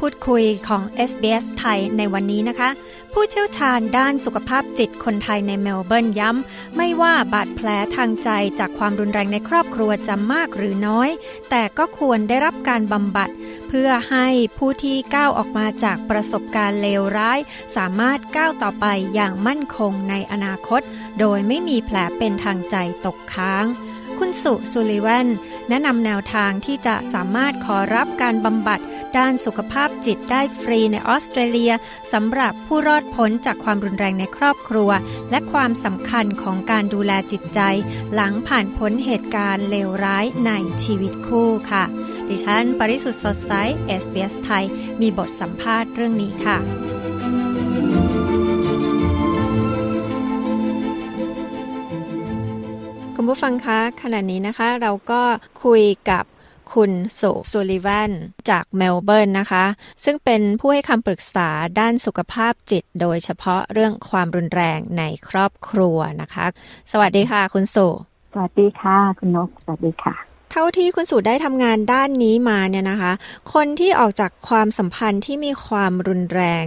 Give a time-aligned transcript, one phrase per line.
[0.00, 2.70] พูดคุยของ SBS ไทยในวันนี้นะคะ
[3.12, 11.10] ผู้เชี่ยวชาญด้านสุขภาพจิตคนไทยในเมลเบิร์นย้ำ ไม่ว่าบาดแผลทางใจจากความรุนแรงในครอบครัวจะมากหรือน้อย
[11.50, 13.30] แต่ก็ควรได้รับการบำบัด
[13.68, 14.26] เพื่อให้
[14.58, 17.38] ผู้ที่ก้าวออกมาจากประสบการณ์เลวร้าย
[17.76, 20.82] สามารถก้าวต่อไปอย่างมั่นคงในอนาคต
[21.18, 23.66] โดยไม่มีแผลเป็นทางใจตกค้าง
[24.26, 25.28] คุณสุสุลิเวน
[25.68, 28.80] แนะนำแนวทางที่จะสามารถขอรับการบำบัด
[29.18, 31.72] ด้านสุขภาพจิตได้ฟรีในออสเตรเลีย
[32.12, 34.90] สำหรับผู้รอดพ้นจากความรุนแรงในครอบครัว
[35.30, 37.60] และความสำคัญของการดูแลจิตใจ
[38.14, 40.52] หลังผ่านพ้นเหตุการณ์เลวร้ายใน
[40.84, 41.84] ชีวิตคู่ค่ะ
[42.28, 43.52] ดิฉัน ปริสุทธ์สดใส
[44.02, 44.64] SBS ไทย
[45.00, 46.93] มีบทสัมภาษณ์เรื่องนี้ค่ะ
[53.24, 55.22] คุณผู้ฟังคะขณะนี้นะคะ เราก็
[55.64, 56.24] คุยกับ
[56.74, 58.10] คุณสุสุลิวัน
[58.50, 59.64] จากเมลเบิร์นนะคะ
[60.04, 61.48] ซึ่งเป็นผู้ให้คำปรึกษา
[61.80, 66.46] ด้านสุขภาพจิต โดยเฉพาะเรื่องความรุนแรงในครอบครัวนะคะ
[66.92, 67.86] สวัสดีค่ะ คุณสุ
[68.32, 70.14] สวัสดีค่ะ คุณนก สวัสดีค่ะ
[70.50, 73.12] เท่าที่คุณสุได้ทำงานด้านนี้มาเนี่ยนะคะ
[73.54, 76.64] คนที่ออกจากความสัมพันธ์ที่มีความรุนแรง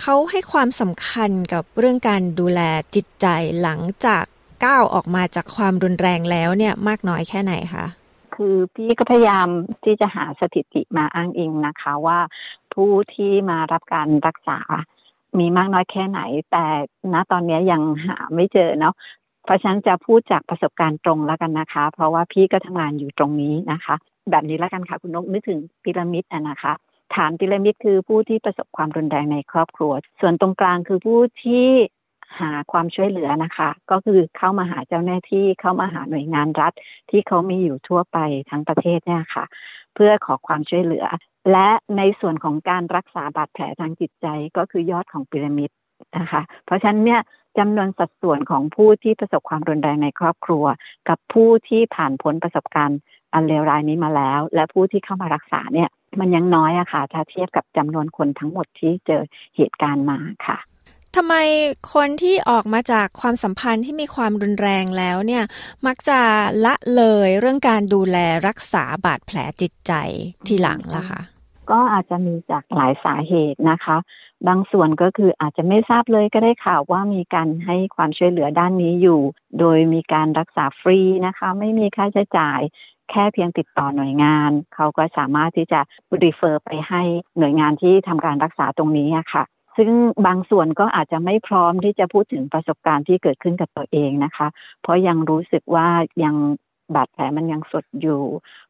[0.00, 2.60] เขาให้ความสำคัญกับเรื่องการดูแล
[2.94, 3.26] จิตใจ
[3.62, 4.24] หลังจาก
[4.64, 7.86] ก้าวออกมาจากความรุนแรงแล้วเนี่ยมากน้อยแค่ไหนคะ
[8.34, 9.48] คือพี่ก็พยายาม
[9.84, 12.18] ที่จะหาสถิติมาอ้างอิงนะคะว่า
[12.74, 14.58] ผู้ที่มารับการรักษา
[15.38, 16.64] มีมากน้อยแค่ไหน แต่
[17.12, 18.94] ณตอนนี้ยังหาไม่เจอเนาะ
[19.44, 23.94] เพราะฉะนั้นจะพูดจากประสบการณ์ตรงแล้วกันนะคะ เพราะว่าพี่ก็ทำงานอยู่ตรงนี้นะคะ
[24.30, 26.72] แบบนี้แล้วกันค่ะคุณนกนึกถึงพีระมิดอะนะคะ
[27.14, 31.68] ฐานพีระมิดคือผู้ที่ประสบความรุนแรงในครอบครัว ส่วนตรงกลางคือผู้ที่
[32.38, 36.72] หาความช่วยเหลือนะคะ ก็คือเข้ามาหาเจ้าหน้าที่เข้ามาหาหน่วยงานรัฐ
[37.10, 38.18] ที่เขามีอยู่ทั่วไป
[38.50, 39.44] ทั้งประเทศเนี่ยค่ะ
[39.94, 41.06] เพื่อขอความช่วยเหลือ
[41.52, 44.26] และในส่วนของการรักษาบาดแผลทางจิตใจ
[44.56, 45.70] ก็คือยอดของพีระมิด
[46.18, 47.20] นะคะ เพราะฉะนั้นเนี่ย
[47.58, 50.64] จำนวนสัดส่วนของผู้ที่ประสบความรุนแรงในครอบครัว
[51.08, 53.00] กับผู้ที่ผ่านพ้นประสบการณ์
[53.34, 55.88] อันเลวร้ายนี้มาแล้ว และผู้ที่เข้ามารักษาเนี่ย
[56.20, 59.22] มันยังน้อยอะค่ะ ถ้าเทียบกับจำนวนคนทั้งหมดที่เจอ
[59.56, 60.58] เหตุการณ์มาค่ะ
[61.16, 61.34] ทำไม
[61.94, 65.44] คนที่ออกมาจากความสัมพันธ์ที่มีความรุนแรงแล้วเนี่ย
[65.86, 66.20] มักจะ
[66.64, 69.92] ละเลยเรื่องการดูแลรักษาบาดแผลจิตใจ
[70.46, 71.20] ทีหลังล่ะคะ
[71.70, 73.96] ก็อาจจะมีจากหลายสาเหตุนะคะ
[74.48, 79.20] บางส่วนก็คืออาจจะไม่ทราบเลยก็ได้ข่าวว่ามีการให้ความช่วยเหลือด้านนี้อยู่
[79.60, 82.60] โดยมีการรักษาฟรีนะคะ ไม่มีค่าใช้จ่าย
[83.10, 85.80] แค่เพียงติดต่อหน่วยงาน เขาก็สามารถที่จะ
[86.22, 87.02] รีเฟอร์ไปให้
[87.38, 89.44] หน่วยงานที่ทำการรักษาตรงนี้ค่ะ
[89.76, 89.90] ซึ่ง
[90.26, 94.46] บางส่วนก็อาจจะไม่พร้อมที่จะพูดถึงประสบการณ์ที่เกิดขึ้นกับตัวเองนะคะ
[94.82, 95.88] เพราะยังรู้สึกว่า
[96.24, 96.34] ยัง
[96.94, 98.22] บาดแผลมันยังสดอยู่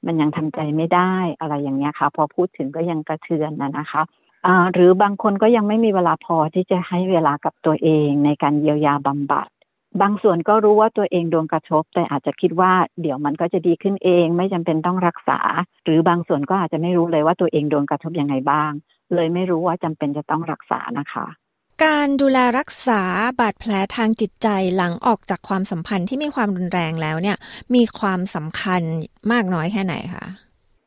[0.06, 4.02] มันยังทำใจไม่ได้อะไรอย่างเงี้ยค่ะ พอพูดถึงก็ยังกระเทือนนะนะคะ
[4.72, 9.48] หรือบางคนก็ยังไม่มีเวลาพอที่จะให้เวลากับตัวเองในการเยียวยาบำบัด
[10.00, 15.40] บางส่วนก็รู้ว่าตัวเองโดนกระทบ แต่อาจจะคิดว่าเดี๋ยวมันก็จะดีขึ้นเอง ไม่จำเป็นต้องรักษา
[15.84, 18.72] หรือบางส่วนก็อาจจะไม่รู้เลยว่าตัวเองโดนกระทบยังไงบ้าง
[19.14, 21.26] เลยไม่รู้ว่าจำเป็นจะต้องรักษานะคะ
[21.84, 23.02] การดูแลรักษา
[23.40, 27.36] บาดแผลทางจิตใจหลังออกจากความสัมพันธ์ที่มีความรุนแรงแล้วเนี่ย
[27.74, 28.82] มีความสำคัญ
[29.32, 30.26] มากน้อยแค่ไหนคะ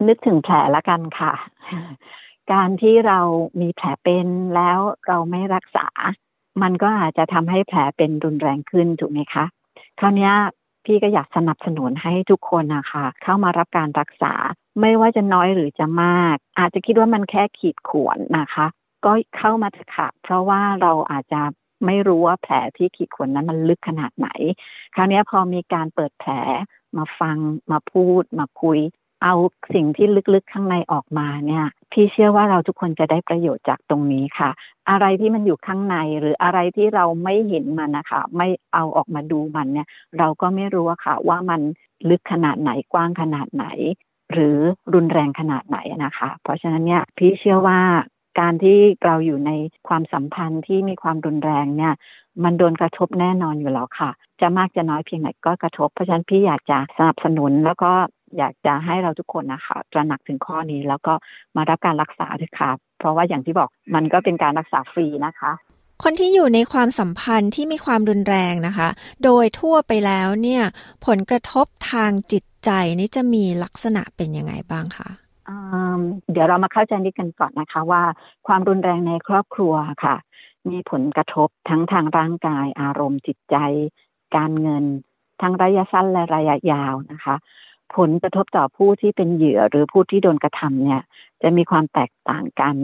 [0.07, 1.33] นึกถึงแผลละกันค่ะ
[2.53, 3.19] การที่เรา
[3.61, 5.87] มีแผลเป็นแล้วเราไม่รักษา
[6.61, 9.45] มันก็อาจจะทำให้แผลเป็นรุนแรงขึ้นถูกไหมคะ
[9.99, 10.31] คราวนี้
[10.85, 14.33] พี่ก็อยากสนับสนุนให้ทุกคนนะคะเข้ามารับการรักษา
[14.81, 18.65] ไม่ว่าจะน้อยหรือจะมาก อาจจะคิดว่ามันแค่ขีดข่วนนะคะ
[19.05, 21.41] ก็เข้ามาเถอะค่ะ เพราะว่าเราอาจจะ
[21.85, 24.27] ไม่รู้ว่าแผลที่ขีดข่วนนั้นมันลึกขนาดไหน
[24.95, 26.31] คราวนี้พอมีการเปิดแผล
[26.97, 27.37] มาฟัง
[27.71, 28.79] มาพูดมาคุย
[29.23, 29.33] เอา
[29.73, 34.49] สิ่งที่ลึกๆข้างในออกมาเนี่ยพี่เชื่อว่าเราทุกคนจะได้ประโยชน์จากตรงนี้ค่ะ
[34.89, 41.61] อะไรที่มันอยู่ข้างในหรืออะไรที่เราไม่เห็นมันนะคะ ไม่เอาออกมาดูมันเนี่ย เราก็ไม่รู้ค่ะ ว่ามัน
[42.09, 43.65] ลึกขนาดไหนกว้างขนาดไหน
[44.33, 44.57] หรือ
[44.93, 47.79] รุนแรงขนาดไหนนะคะ เพราะฉะนั้นเนี่ยพี่เชื่อว่า
[48.39, 49.51] การที่เราอยู่ใน
[49.87, 51.93] ความสัมพันธ์ที่มีความรุนแรงเนี่ย
[52.43, 54.09] มันโดนกระทบแน่นอนอยู่แล้วค่ะ
[54.41, 57.91] จะมากจะน้อยเพียงไหนก็กระทบ เพราะฉะนั้นพี่อยากจะสนับสนุนแล้วก็
[58.37, 61.13] อยากจะให้เราทุกคนนะคะตระหนักถึงข้อนี้แล้วก็
[61.55, 65.51] มารับการรักษาด้วยค่ะ เพราะว่าอย่างที่บอกมันก็เป็นการรักษาฟรีนะคะ
[66.03, 68.89] คนที่อยู่ในความสัมพันธ์ที่มีความรุนแรงนะคะ
[69.23, 70.63] โดยทั่วไปแล้วเนี่ย
[71.05, 75.09] ผลกระทบทางจิตใจนี่จะมีลักษณะเป็นยังไงบ้างคะ
[76.31, 78.03] เดี๋ยวเรามาเข้าใจนิดกันก่อนนะคะ ว่า
[78.47, 79.73] ความรุนแรงในครอบครัว
[80.03, 80.15] ค่ะ
[80.69, 83.55] มีผลกระทบทั้งทางร่างกาย อารมณ์จิตใจ
[84.35, 84.85] การเงิน
[85.41, 87.35] ทั้งระยะสั้นและระยะยาวนะคะ
[87.95, 91.01] ผลกระทบต่อผู้ที่เป็นเหยื่อหรือผู้ที่โดนกระทำเนี่ย
[91.43, 92.75] จะมีความแตกต่างกัน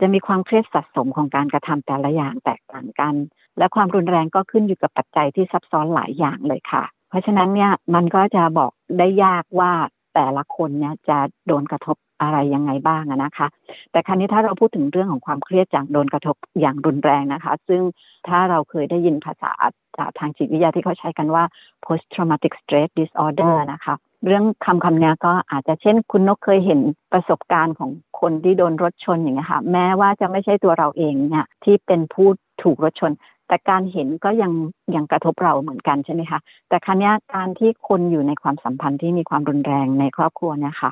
[0.00, 3.14] จะมีความเครียดสะสมของการกระทำแต่ละอย่างแตกต่างกัน
[3.58, 9.72] และความรุนแรงก็ขึ้นอยู่กับปัจจัยที่ซับซ้อนหลายอย่างเลยค่ะ เพราะฉะนั้นเนี่ยมันก็จะบอกได้ยากว่า
[10.14, 13.46] แต่ละคนเนี่ยจะโดนกระทบอะไรยังไงบ้างนะคะ
[13.90, 17.82] แต่ครั้นี้ถ้าเราพูดถึงเรื่องของความเครียดจากโดนกระทบอย่างรุนแรงนะคะ ซึ่ง
[18.28, 19.52] ถ้าเราเคยได้ยินภาษา
[19.98, 21.44] จากทางจิตวิทยาที่เขาใช้กันว่า
[21.84, 23.94] post traumatic stress disorder นะคะ
[24.26, 26.80] เรื่องคำคำนี้ก็อาจจะเช่นคุณนกเคยเห็น
[27.12, 27.90] ประสบการณ์ของ
[28.20, 32.28] คนที่โดนรถชนอย่างเงี้ยค่ะแม้ว่าจะไม่ใช่ตัวเราเองเนี่ยที่เป็นผู้
[32.62, 33.12] ถูกรถชน
[33.48, 34.52] แต่การเห็นก็ยัง
[34.94, 36.38] ยังกระทบเราเหมือนกันใช่ไหมคะ
[36.68, 40.90] แต่ครั้นี้การที่คนอยู่ในความสัมพันธ์ที่มีความรุนแรงในครอบครัวเนี่ยค่ะ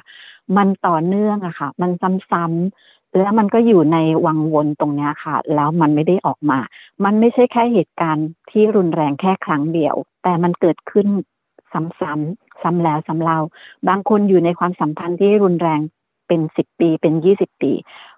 [0.57, 1.91] มันต่อเนื่องอะค่ะ มัน
[2.31, 6.59] ซ้ำๆแล้วมันก็อยู่ในวังวนตรงนี้ค่ะ แล้วมันไม่ได้ออกมา
[7.05, 11.09] มันไม่ใช่แค่เหตุการณ์ที่รุนแรงแค่ครั้งเดียว แต่มันเกิดขึ้น
[11.73, 13.41] ซ้ำๆซ้ำแล้วซ้ำเล่า
[13.89, 15.81] บางคนอยู่ในความสัมพันธ์ที่รุนแรง
[16.29, 17.73] เป็นสิบปีเป็นยี่สิบปี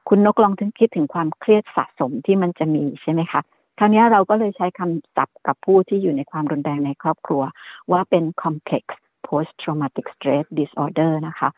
[0.08, 3.40] คุณนกลองถึงคิดถึงความเครียดสะสมที่มันจะมีใช่ไหมคะ
[3.78, 7.42] คราวนี้เราก็เลยใช้คำศัพท์กับผู้ที่อยู่ในความรุนแรงในครอบครัว
[7.92, 8.84] ว่าเป็น complex
[9.26, 11.48] post traumatic stress disorder นะคะ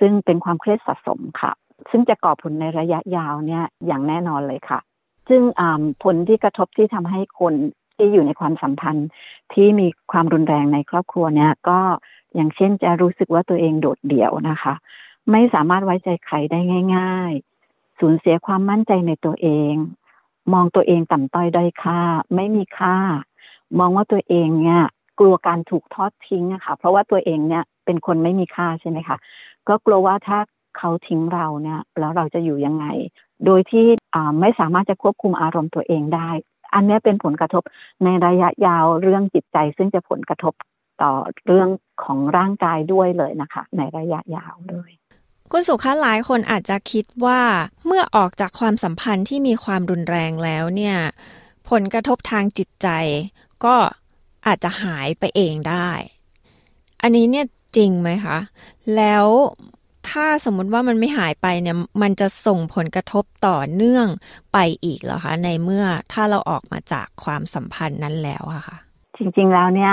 [0.00, 1.52] ซึ่งเป็นความเครียดสะสมค่ะ
[1.90, 4.80] ซึ่งจะก่อผลในระยะยาวเนี่ยอย่างแน่นอนเลยค่ะ
[5.28, 5.42] ซึ่ง
[6.04, 7.54] ผลที่กระทบที่ทำให้คน
[7.96, 9.08] ที่อยู่ในความสัมพันธ์
[9.52, 11.80] ที่มีความรุนแรงในครอบครัวเนี่ยก็
[12.34, 14.74] อย่างเช่นจะรู้สึกว่าตัวเองโดดเดี่ยวนะคะ
[15.30, 16.60] ไม่สามารถไว้ใจใครได้
[16.96, 17.32] ง่าย
[17.66, 19.74] ๆ สูญเสียความมั่นใจในตัวเอง
[20.52, 22.00] มองตัวเองต่ำต้อยด้อยค่า
[22.34, 22.96] ไม่มีค่า
[23.78, 24.82] มองว่าตัวเองเนี่ย
[25.20, 29.16] กลัวการถูกทอดทิ้งอะค่ะ เพราะว่าตัวเองเนี่ยเป็นคนไม่มีค่าใช่ไหมคะ
[29.68, 30.38] ก็กลัวว่าถ้า
[30.78, 32.86] เขาทิ้งเราเนี่ยแล้วเราจะอยู่ยังไง
[33.46, 33.86] โดยที่
[34.40, 36.30] ไม่สามารถจะควบคุมอารมณ์ตัวเองได้
[36.74, 37.62] อันนี้เป็นผลกระทบ
[38.04, 40.54] ในระยะยาวเรื่องจิตใจ ซึ่งจะผลกระทบ
[41.02, 41.12] ต่อ
[41.46, 41.68] เรื่อง
[42.02, 44.90] ของร่างกายด้วยเลยนะคะ ในระยะยาวเลย
[45.52, 47.40] คุณสุขาหลายคนอาจจะคิดว่า
[47.86, 50.96] เมื่อออกจากความสัมพันธ์ที่มีความรุนแรงแล้วเนี่ย
[51.70, 52.88] ผลกระทบทางจิตใจ
[53.64, 53.76] ก็
[54.46, 55.90] อาจจะหายไปเองได้
[57.02, 57.46] อันนี้เนี่ย
[57.76, 58.38] จริงไหมคะ
[58.96, 59.26] แล้ว
[60.10, 64.06] ถ้าสมมติว่ามันไม่หายไปเนี่ยมันจะส่งผลกระทบต่อเนื่อง
[64.52, 68.76] ไปอีกเหรอคะ ในเมื่อถ้าเราออกมาจากความสัมพันธ์นั้นแล้วอะคะ่ะ
[69.16, 69.92] จริงๆแล้วเนี่ย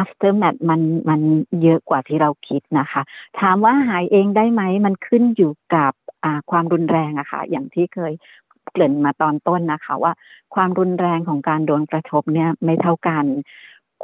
[0.00, 1.20] aftermath มันมัน
[1.62, 3.02] เยอะกว่าที่เราคิดนะคะ
[3.40, 5.92] ถามว่าหายเองได้ไหมมันขึ้นอยู่กับ
[6.50, 8.12] ความรุนแรงอะคะ่ะ อย่างที่เคย
[8.72, 10.12] เกริ่นมาตอนต้นนะคะว่า
[10.54, 13.24] ความรุนแรงของการโดนกระทบเนี่ยไม่เท่ากัน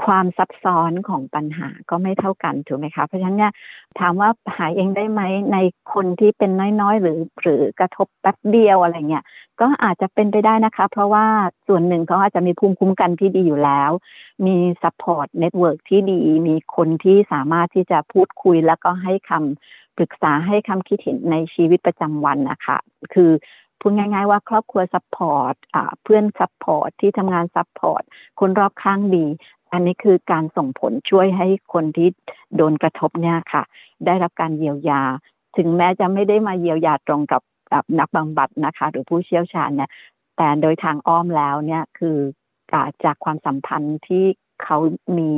[0.03, 3.53] ความซับซ้อนของปัญหาก็ไม่เท่ากันถูกไหมคะเพราะฉะนั้นเนี่ย
[3.99, 5.59] ถามว่าหายเองได้ไหมใน
[5.93, 6.51] คนที่เป็น
[6.81, 9.25] น้อยๆ หรือหรือกระทบแป๊บเดียวอะไรเงี้ย
[9.61, 11.27] ก็อาจจะเป็นไปได้นะคะ เพราะว่า
[11.67, 13.91] ส่วนหนึ่งเขาอาจจะมีภูมิคุ้มกันที่ดีอยู่แล้ว
[14.47, 22.79] มี support network ที่ดี มีคนที่สามารถที่จะพูดคุยแล้วก็ให้คำปรึกษาให้คำคิดเห็นในชีวิตประจำวันนะคะ
[23.15, 23.31] คือ
[23.81, 25.55] พูดง่ายๆว่าครอบครัว support
[26.03, 28.03] เพื่อน support ที่ทำงาน support
[28.41, 29.27] คนรอบข้างดี
[29.75, 32.09] อันนี้คือการส่งผลช่วยให้คนที่
[32.57, 33.63] โดนกระทบเนี่ยค่ะ
[34.07, 35.03] ได้รับการเยียวยา
[35.57, 37.43] ถึงแม้จะไม่ได้มาเยียวยาตรงกับ
[37.99, 39.91] นักบำบัดนะคะ หรือผู้เชี่ยวชาญเนี่ย
[40.37, 42.17] แต่โดยทางอ้อมแล้วเนี่ยคือ
[43.05, 44.25] จากความสัมพันธ์ที่
[44.63, 44.79] เขา
[45.19, 45.31] มี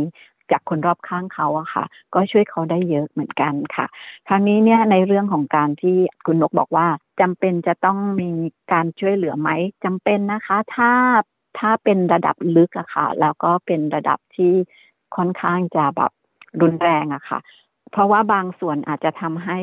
[0.50, 3.86] จากคนรอบข้างเขาอะค่ะ ก็ช่วยเขาได้เยอะเหมือนกันค่ะ
[4.28, 6.86] คราวนี้เนี่ยในเรื่องของการที่คุณนกบอกว่า
[7.20, 8.30] จำเป็นจะต้องมี
[8.72, 9.50] การช่วยเหลือไหม
[9.84, 10.90] จำเป็นนะคะ ถ้า
[11.58, 14.52] ถ้าเป็นระดับลึกอะค่ะ แล้วก็เป็นระดับที่
[15.16, 16.12] ค่อนข้างจะแบบ
[16.60, 17.38] รุนแรงอะค่ะ
[17.92, 19.58] เพราะว่าบางส่วนอาจจะทำให้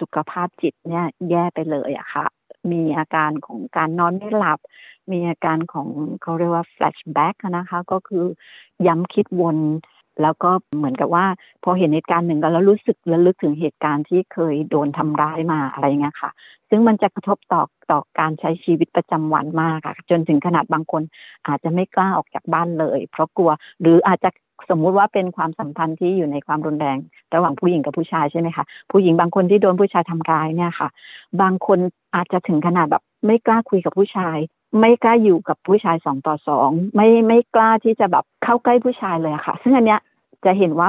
[0.00, 2.26] สุขภาพจิตเนี่ยแย่ไปเลยอะค่ะ
[2.72, 4.58] มีอาการของการนอนไม่หลับ
[5.12, 5.88] มีอาการของ
[6.22, 8.24] เขาเรียกว่า flashback นะคะ ก็คือ
[8.86, 9.58] ย้ำคิดวน
[10.22, 11.26] แล้วก็เหมือนกับว่า
[11.64, 16.30] พอเห็นเหตุการณ์หนึ่งแล้วรู้สึกระลึกถึงเหตุการณ์ที่เคยโดนทำร้ายมาอะไรเงี้ยค่ะ
[16.70, 21.02] ซึ่งมันจะกระทบต่อต่อการใช้ชีวิตประจำวันมากค่ะ จนถึงขนาดบางคน
[21.46, 23.50] อาจจะไม่กล้าออกจากบ้านเลย เพราะกลัว
[23.80, 24.30] หรืออาจจะ
[24.70, 26.98] สมมุติว่าเป็นความสัมพันธ์ที่อยู่ในความรุนแรง
[27.34, 30.88] ระหว่างผู้หญิงกับผู้ชายใช่ไหมคะผู้หญิงบางคนที่โดนผู้ชายทำร้ายเนี่ยค่ะ
[31.40, 31.78] บางคน
[32.14, 34.38] อาจจะถึงขนาดแบบไม่กล้าคุยกับผู้ชาย
[34.80, 40.00] ไม่กล้าอยู่กับผู้ชายสองต่อสองไม่ไม่กล้าที่จะแบบเข้าใกล้ผู้ชายเลยค่ะ ซึ่งอันเนี้ย
[40.44, 40.88] จะเห็นว่า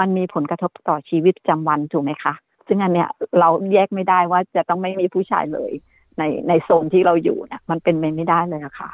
[0.00, 2.34] มันมีผลกระทบต่อชีวิตประจำวันถูกไหมคะ
[2.68, 3.08] ซึ่งอันเนี้ย
[3.40, 5.72] เราแยกไม่ได้ว่าจะต้องไม่มีผู้ชายเลย
[6.18, 8.90] ในในโซนที่เราอยู่เนี่ยมันเป็นไปไม่ได้เลยะค่ะ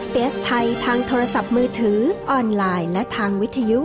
[0.00, 1.98] SBS ไทยทางโทรศัพท์มือถือ
[2.30, 3.80] ออนไลน์ และทางวิทยุ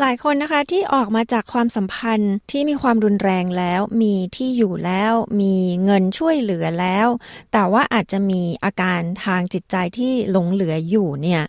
[0.00, 5.54] หลายคนนะคะที่ออกมาจากความสัมพันธ์ที่มีความรุนแรงแล้ว มีที่อยู่แล้ว มี
[5.84, 7.08] เงินช่วยเหลือแล้ว
[7.52, 11.42] แต่ว่าอาจจะมีอาการทางจิตใจที่หลงเหลืออยู่เนี่ย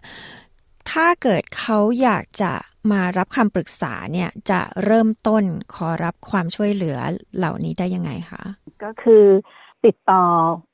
[0.91, 2.53] ถ้าเกิดเขาอยากจะ
[2.91, 5.43] มารับคำปรึกษาเนี่ยจะเริ่มต้น
[5.73, 6.97] ขอรับความช่วยเหลือ
[7.37, 8.43] เหล่านี้ได้ยังไงคะ
[8.83, 9.25] ก็คือ
[9.85, 10.23] ติดต่อ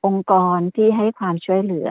[0.05, 1.89] องค์กรที่ให้ความช่วยเหลือ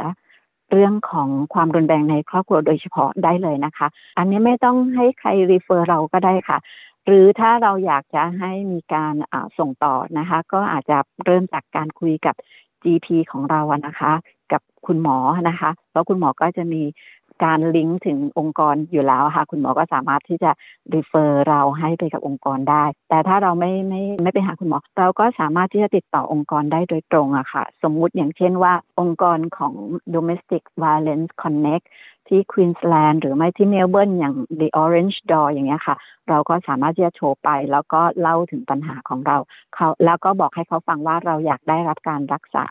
[0.71, 3.87] เรื่องของความรุนแรงในครอบครัวโดยเฉพาะได้เลยนะคะ
[4.19, 6.59] อันนี้ไม่ต้องให้ใครรีเฟอร์เราก็ได้ค่ะ
[7.07, 9.15] หรือถ้าเราอยากจะให้มีการ
[9.59, 12.35] ส่งต่อนะคะ ก็อาจจะเริ่มจากการคุยกับ
[12.83, 14.13] GP ของเรานะคะ
[14.53, 15.17] กับคุณหมอ
[15.49, 16.83] นะคะ แล้วคุณหมอก็จะมี
[17.45, 20.51] การลิงก์ถึงองค์กรอยู่แล้วค่ะ คุณหมอก็สามารถที่จะ
[20.95, 29.75] refer เราให้ไปกับองค์กรได้ แต่ถ้าเราไม่ไม่ไม่ไปหาคุณหมอ เราก็สามารถที่จะติดต่อองค์กรได้โดยตรงอะค่ะ สมมุติอย่างเช่นว่าองค์กรของ
[30.15, 31.87] domestic violence connect
[32.29, 35.97] ที่ควีนส์แลนด์หรือไม่ที่เมลเบิร์นอย่าง The Orange Door อย่างเงี้ยค่ะ
[36.29, 39.37] เราก็สามารถที่จะโทรไป แล้วก็เล่าถึงปัญหาของเรา
[39.75, 42.65] เขาแล้วก็บอกให้เขาฟังว่าเราอยากได้รับการรักษา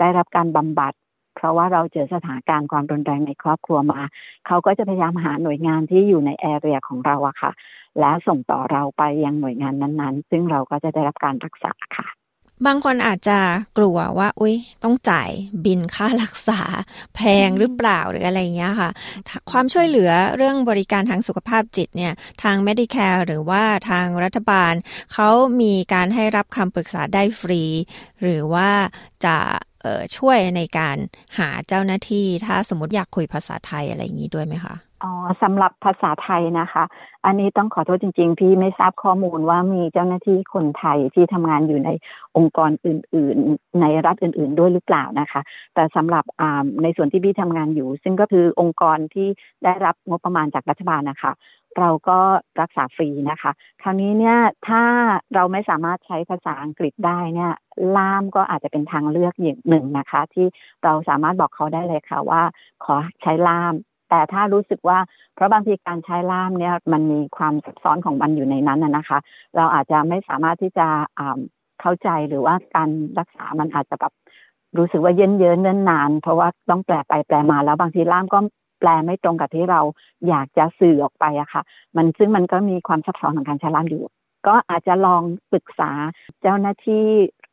[0.00, 0.92] ได้รับการบำบัด
[1.38, 4.00] เพราะว่าเราเจอสถานการณ์ความรุนแรงในครอบครัวมา
[4.46, 7.52] เขาก็จะพยายามหาหน่วยงานที่อยู่ในแอเรียของเราอะค่ะ
[8.00, 12.08] และส่งต่อเราไปยังหน่วยงานนั้นๆ ซึ่งเราก็จะได้รับการรักษาค่ะ
[12.66, 13.38] บางคนอาจจะ
[13.78, 15.30] กลัวว่า อุ้ยต้องจ่าย
[15.64, 16.60] บินค่ารักษา
[17.14, 18.90] แพงหรือเปล่าหรืออะไรเงี้ยค่ะ
[19.50, 24.72] ความช่วยเหลือเรื่องบริการทางสุขภาพจิตเนี่ย ทาง Medicare หรือว่าทางรัฐบาล
[25.12, 25.28] เขา
[25.60, 27.62] มีการให้รับคำปรึกษาได้ฟรี
[28.22, 28.70] หรือว่า
[29.24, 29.36] จะ
[30.16, 30.96] ช่วยในการ
[31.38, 36.84] หาเจ้าหน้าที่ ถ้าสมมติอยากคุยภาษาไทยอะไรอย่างนี้ด้วยไหมคะอ๋อสำหรับภาษาไทยนะคะ
[37.24, 41.90] อันนี้ต้องขอโทษจริง ๆ พี่ไม่ทราบข้อมูลว่ามีเจ้าหน้าที่คนไทยที่ทำงานอยู่ใน
[42.36, 45.40] องค์กรอื่น ๆ ในรัฐอื่น ๆ ด้วยหรือเปล่านะคะ
[45.74, 46.24] แต่สำหรับ
[46.82, 49.28] ในส่วนที่พี่ทำงานอยู่ ซึ่งก็คือองค์กรที่
[49.64, 51.32] ได้รับงบประมาณจากรัฐบาลนะคะ
[51.80, 52.18] เราก็
[52.60, 53.50] รักษาฟรีนะคะ
[53.82, 54.82] คราวนี้เนี่ยถ้า
[55.34, 57.52] เราไม่สามารถใช้ภาษาอังกฤษได้เนี่ย
[57.96, 60.46] ล่ามก็อาจจะเป็นทางเลือกอย่างหนึ่งนะคะ ที่
[60.84, 62.42] เราสามารถบอกเขาได้เลยค่ะว่า
[62.84, 63.74] ขอใช้ล่าม
[64.10, 64.98] แต่ถ้ารู้สึกว่า
[65.34, 69.18] เพราะบางทีการใช้ล่ามเนี่ยมันมีความซับซ้อนของมันอยู่ในนั้นนะคะ
[69.56, 70.86] เราอาจจะไม่สามารถที่จะ
[71.80, 74.12] เข้าใจหรือว่าการรักษามันอาจจะแบบ
[74.78, 78.38] รู้สึกว่าเยิ่นเย้อเนิ่นนาน เพราะว่าต้องแปลไปแปลมาแล้วบางทีล่ามก็
[78.78, 79.80] แปลไม่ตรงกับที่เรา
[80.28, 81.62] อยากจะสื่อออกไปอะค่ะ
[81.96, 84.04] มันซึ่งมันก็มีความซับซ้อนของการใช้ล่ามอยู่
[84.46, 85.90] ก็อาจจะลองปรึกษา
[86.42, 87.06] เจ้าหน้าที่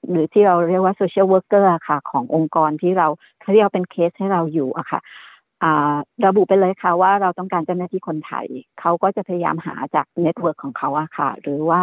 [0.09, 3.07] หรือที่เราเรียกว่า social worker ค่ะ ขององค์กรที่เรา
[3.41, 4.99] เขาเรียกเป็นเคสให้เราอยู่อะค่ะ
[6.25, 8.47] ระบุไปเลยค่ะว่าเราต้องการเจ้าหน้าที่คนไทย
[8.79, 11.79] เขาก็จะพยายามหาจาก network ของเขาอะค่ะ หรือว่า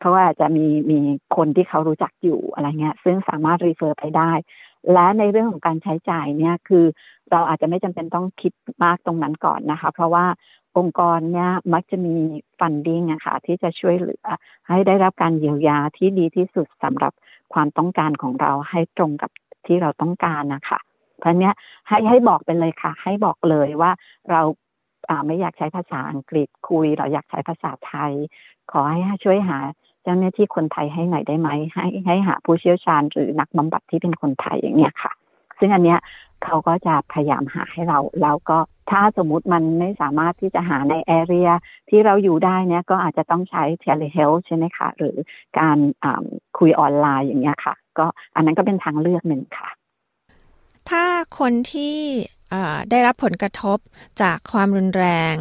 [0.00, 0.98] เขาว่าจะมีมี
[1.36, 4.30] คนที่เขารู้จักอยู่อะไรเงี้ย ซึ่งสามารถ refer ไปได้
[4.92, 6.84] และในเรื่องของการใช้จ่ายเนี่ยคือ
[7.30, 8.52] เราอาจจะไม่จำเป็นต้องคิด
[8.84, 10.26] มากตรงนั้นก่อนนะคะ เพราะว่า
[10.78, 12.14] องค์กรเนี่ยมักจะมี
[12.58, 14.26] funding อะค่ะที่จะช่วยเหลือ
[14.68, 17.12] ให้ได้รับการเยียวยาที่ดีที่สุดสำหรับ
[17.54, 19.30] ความต้องการของเราให้ตรงกับ
[19.66, 20.78] ที่เราต้องการนะคะ
[21.18, 21.54] เพราะเนี้ย
[21.88, 23.90] ให้ให้บอกเป็นเลยค่ะ ให้บอกเลยว่า
[24.30, 24.42] เรา
[25.26, 28.12] ไม่อยากใช้ภาษาอังกฤษคุย เราอยากใช้ภาษาไทย
[28.72, 29.58] ขอให้ช่วยหา
[30.06, 35.12] จ้าหน้าที่คนไทยให้หน่อยได้ไหมให้ให้หาผู้เชี่ยวชาญหรือนักบำบัดที่เป็นคนไทยอย่างเนี้ยค่ะ
[35.58, 36.00] ซึ่งอันเนี้ย
[36.44, 38.58] เขาก็จะพยายามหาให้เรา แล้วก็
[38.90, 41.50] ถ้าสมมุติมันไม่สามารถที่จะหาในแอเรีย
[41.90, 45.16] ที่เราอยู่ได้เนี่ยก็อาจจะต้องใช้ telehealth ใช่ไหมคะ หรือ
[45.58, 45.78] การ
[46.58, 49.68] คุยออนไลน์อย่างเงี้ยค่ะ ก็อันนั้นก็เป็นทางเลือกหนึ่งค่ะ
[50.90, 51.04] ถ้า
[51.38, 51.98] คนที่
[52.90, 53.78] ได้รับผลกระทบ
[54.22, 55.34] จากความรุนแรง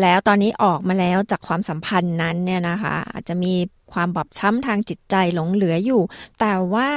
[0.00, 3.54] แล้วตอนนี้ออกมาแล้วจากความสัมพันธ์นั้นเนี่ยนะคะ อาจจะมี
[3.92, 6.02] ความบอบช้ำทางจิตใจหลงเหลืออยู่
[6.40, 6.90] แต่ว่า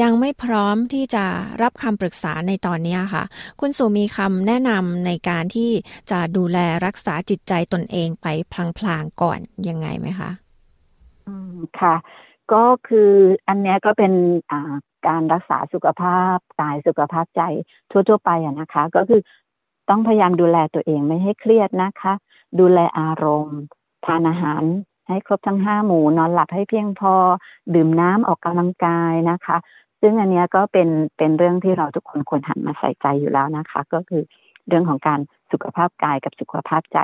[0.00, 1.24] ยังไม่พร้อมที่จะ
[1.62, 3.24] รับคำปรึกษาในตอนนี้ค่ะ
[3.60, 5.70] คุณสุมีคำแนะนำในการที่
[6.10, 8.26] จะดูแลรักษาจิตใจตนเองไป
[8.78, 9.38] พลางๆก่อน
[9.68, 10.30] ยังไงไหมคะ
[11.26, 11.94] อืมค่ะ
[12.52, 13.10] ก็คือ
[13.48, 14.12] อันนี้ก็เป็น
[15.06, 17.42] การรักษาสุขภาพกายสุขภาพใจ
[17.90, 19.20] ทั่ว ๆ ไปอะนะคะ ก็คือ
[19.88, 22.12] ต้องพยายามดูแลตัวเองไม่ให้เครียดนะคะ
[22.60, 23.60] ดูแลอารมณ์
[24.06, 24.62] ทานอาหาร
[25.08, 27.14] ให้ครบทั้งห้าหมู่นอนหลับให้เพียงพอ
[27.74, 29.56] ดื่มน้ำออกกำลังกายนะคะ
[30.00, 34.22] ซึ่งอันนี้ก็เป็นเป็นเรื่องที่เราทุกคนควรหันมาใส่ใจอยู่แล้วนะคะ ก็คือ
[34.68, 35.20] เรื่องของการ
[35.52, 36.98] สุขภาพกายกับสุขภาพใจ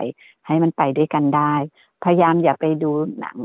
[0.47, 1.55] ให้มันไปด้วยกันได้
[2.05, 2.91] พยายามอย่าไปดู
[3.21, 3.39] หนัง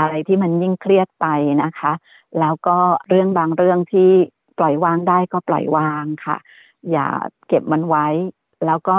[0.00, 1.26] อะไรที่มันยิ่งเครียดไป
[1.64, 1.92] นะคะ
[2.40, 2.76] แล้วก็
[3.08, 4.10] เรื่องบางเรื่องที่
[4.58, 6.36] ปล่อยวางได้ก็ปล่อยวางค่ะ
[6.90, 7.06] อย่า
[7.48, 8.06] เก็บมันไว้
[8.66, 8.98] แล้วก็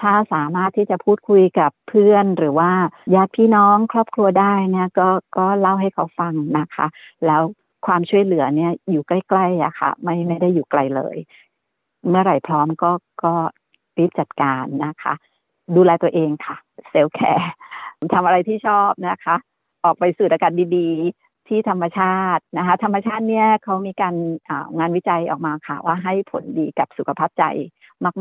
[0.00, 2.70] ถ้าสามารถที่จะพูดคุยกับเพื่อนหรือว่า
[3.14, 6.86] ญาติพี่น้องครอบครัวได้เนี่ยก็ก็เล่าให้เขาฟังนะคะ
[7.26, 7.42] แล้ว
[7.86, 11.16] ความช่วยเหลือเนี่ยอยู่ใกล้ๆอะค่ะ ไม่ไม่ได้อยู่ไกลเลย
[12.08, 12.90] เมื่อไหร่พร้อมก็
[13.24, 13.34] ก็
[13.98, 15.14] รีบจัดการนะคะ
[15.76, 16.56] ดูแลตัวเองค่ะ
[16.90, 17.50] เซลล์แคร์
[18.14, 19.36] ทำอะไรที่ชอบนะคะ
[19.84, 24.14] ออกไปสูดอากาศดีๆ ที่ธรรมชาตินะคะ ธรรมชาติเนี่ยเขามีการ
[24.78, 27.44] งานวิจัยออกมาค่ะ ว่าให้ผลดีกับสุขภาพใจ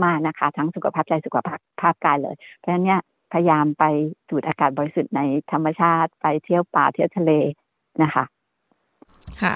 [0.03, 3.01] มากๆนะคะ ทั้งสุขภาพใจสุขภาพภาพกายเลย เพราะฉะนั้นเนี่ย
[3.33, 3.83] พยายามไป
[4.29, 5.21] สูดอากาศบริสุทธิ์ใน
[5.51, 7.31] ธรรมชาติ ไปเที่ยวป่าเที่ยวทะเล
[8.03, 8.23] นะคะ
[9.41, 9.55] ค่ะ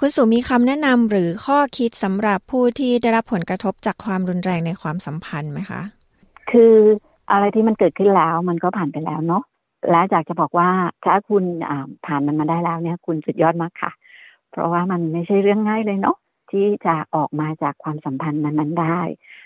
[0.00, 5.82] คุณสุมีคำแนะนำหรือข้อคิดสำหรับผู้ที่ได้รับผลกระทบจากความรุนแรงในความสัมพันธ์ไหมคะ
[6.50, 6.74] คือ
[7.30, 9.42] อะไรที่มันเกิดขึ้นแล้วมันก็ผ่านไปแล้วเนาะ
[9.90, 10.68] และอยากจะบอกว่า
[11.04, 11.44] ถ้าคุณ
[12.06, 13.92] ผ่านมันมาได้แล้วเนี่ย คุณสุดยอดมากค่ะ
[14.50, 16.16] เพราะว่ามันไม่ใช่เรื่องง่ายเลยเนาะ
[16.52, 19.00] ที่จะออกมาจากความสัมพันธ์นั้นๆได้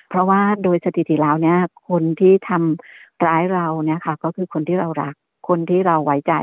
[0.08, 1.58] เพราะว่าโดยสถิติแล้วเนี่ย
[1.88, 5.14] คนที่ทำร้ายเราเนี่ยค่ะ ก็คือคนที่เรารัก
[5.48, 6.34] คนที่เราไว้ใจ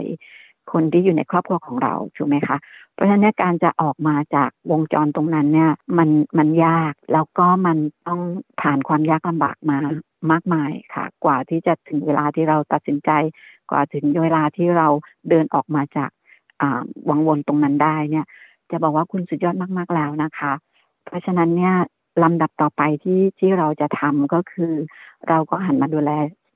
[0.73, 2.57] คนที่อยู่ในครอบครัวของเราถูกไหมคะ
[2.93, 7.77] เพราะฉะนั้นการจะออกมาจากวงจรตรงนั้นเนี่ย มันมันยากแล้วก็มัน
[8.07, 8.21] ต้อง
[8.61, 9.77] ผ่านความยากลำบากมา
[10.31, 13.11] มากมายค่ะ กว่าที่จะถึงเวลาที่เราตัดสินใจ
[13.71, 14.87] กว่าถึงเวลาที่เรา
[15.29, 16.09] เดินออกมาจาก
[17.09, 18.25] วังวนตรงนั้นได้เนี่ย
[18.71, 20.51] จะบอกว่าคุณสุดยอดมาก ๆแล้วนะคะ
[21.05, 21.75] เพราะฉะนั้นเนี่ย
[22.23, 24.73] ลำดับต่อไปที่ที่เราจะทำก็คือ
[25.29, 26.11] เราก็หันมาดูแล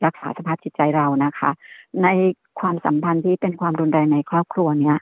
[0.05, 1.50] รักษาสภาพจิตใจเรานะคะ
[2.03, 2.07] ใน
[2.60, 4.98] ความสัมพันธ์ที่เป็นความรุนแรงในครอบครัวเนี่ย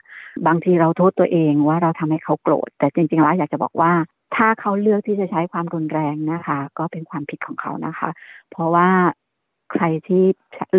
[0.46, 3.92] บางทีเราโทษตัวเองว่าเราทำให้เขาโกรธ แต่จริงๆแล้วอยากจะบอกว่า
[4.36, 8.10] ถ้าเขาเลือกที่จะใช้ความรุนแรงนะคะ ก็เป็นความผิดของเขานะคะ
[8.50, 8.88] เพราะว่า
[9.72, 10.24] ใครที่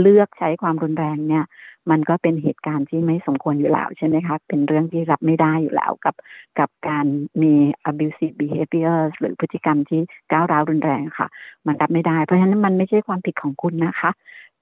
[0.01, 1.45] เลือกใช้ความรุนแรงเนี่ย
[1.91, 6.15] มันก็เป็นเหตุการณ์ที่ไม่สมควรอยู่แล้วใช่ไหมคะ เป็นเรื่องที่รับไม่ได้อยู่แล้วกับ
[6.59, 7.05] กับการ
[7.41, 7.53] มี
[7.89, 10.01] abusive behavior หรือพฤติกรรมที่
[10.31, 11.27] ก้าวร้าวรุนแรงค่ะ
[11.65, 14.11] มันรับไม่ได้ เพราะฉะนั้นมันไม่ใช่ความผิดของคุณนะคะ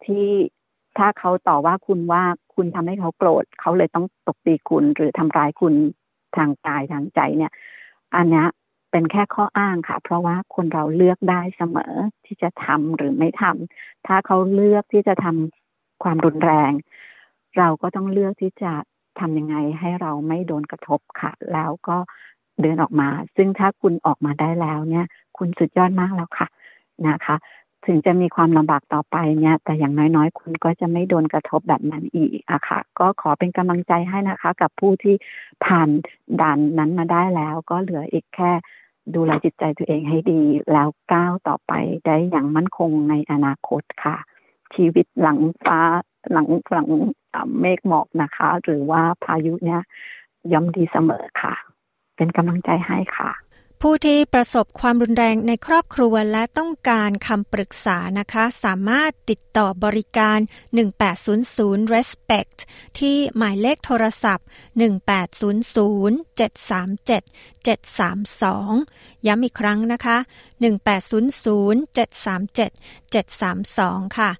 [0.06, 0.28] ที่
[0.98, 2.24] ถ้าเขาต่อว่าคุณว่า
[2.56, 5.74] คุณทำให้เขาโกรธเขาเลยต้องตบตีคุณหรือทำร้ายคุณ
[6.38, 7.52] ทางกายทางใจเนี่ย
[8.16, 8.44] อันนี้
[8.94, 11.94] เป็นแค่ข้ออ้างค่ะ เพราะว่าคนเราเลือกได้เสมอ
[12.26, 16.72] ที่จะทำหรือไม่ทำถ้าเขาเลือกที่จะทำความรุนแรง
[17.58, 18.74] เราก็ต้องเลือกที่จะ
[19.20, 21.98] ทำยังไงให้เราไม่โดนกระทบค่ะ แล้วก็
[22.62, 25.06] เดินออกมา ซึ่งถ้าคุณออกมาได้แล้วเนี่ย
[25.38, 26.48] คุณสุดยอดมากแล้วค่ะ
[27.08, 27.36] นะคะ
[27.86, 35.16] ถึงจะมีความลำบากต่อไปเนี่ย แต่อย่างน้อยๆ คุณก็จะไม่โดนกระทบแบบนั้นอีกอะค่ะ ก็ขอเป็นกำลังใจให้นะคะ กับผู้ที่
[35.66, 35.90] ผ่าน
[36.42, 38.52] ด่านนั้นมาได้แล้ว ก็เหลืออีกแค่
[39.16, 41.74] ดูแลจิตใจตัวเองให้ดีแล้วก้าวต่อไป
[42.06, 44.18] ได้อย่างมั่นคงในอนาคตค่ะ
[44.76, 45.80] ชีวิตหลังฟ้า
[46.32, 46.88] หลังหลัง
[47.60, 49.82] เมฆหมอกนะคะ หรือว่าพายุเนี่ย
[50.52, 51.54] ย่อมดีเสมอค่ะ
[52.16, 53.32] เป็นกำลังใจให้ค่ะ
[53.88, 60.40] ผู้ที่ประสบความรุนแรงในครอบครัวและต้องการคำปรึกษานะคะ สามารถติดต่อบริการ
[61.16, 62.58] 1800 respect
[63.00, 64.48] ที่หมายเลขโทรศัพท์
[64.84, 67.24] 1800 737
[67.66, 70.18] 732 ย้ำอีกครั้งนะคะ
[70.82, 71.16] 1800
[71.96, 72.72] 737
[73.14, 74.32] 732 ค่ะ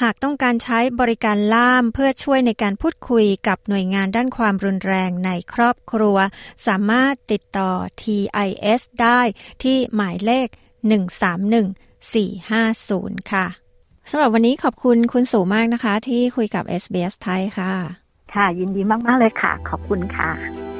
[0.00, 6.16] หากต้องการใช้บริการล่ามเพื่อช่วยในการพูดคุยกับหน่วยงานด้านความรุนแรงในครอบครัว
[6.66, 7.70] สามารถติดต่อ
[8.02, 9.20] TIS ได้
[9.62, 10.48] ที่หมายเลข
[12.08, 13.46] 131450 ค่ะ
[14.10, 17.72] สำหรับวันนี้ขอบคุณคุณสูมากนะคะ ที่คุยกับ SBS ไทยค่ะ
[18.34, 20.71] ค่ะ ยินดีมาก ๆ เลยค่ะ ขอบคุณค่ะ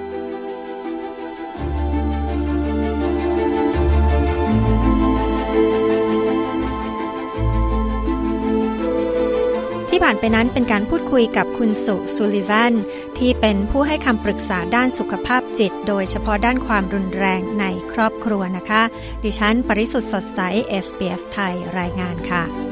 [9.95, 12.75] ที่ผ่านไปนั้นเป็นการพูดคุยกับคุณสุสุลิวัน
[13.19, 18.83] ที่เป็นผู้ให้คำปรึกษาด้านสุขภาพจิต โดยเฉพาะด้านความรุนแรงในครอบครัวนะคะ
[19.25, 22.72] ดิฉัน ปริสุทธ์สดใสเอสเปียสไทยรายงานค่ะ